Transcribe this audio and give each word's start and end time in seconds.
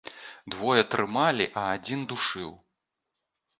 Двое 0.55 0.83
трымалі, 0.93 1.47
а 1.59 1.67
адзін 1.75 1.99
душыў. 2.17 2.51